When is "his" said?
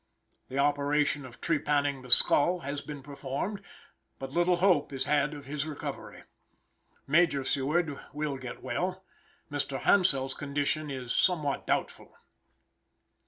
5.45-5.63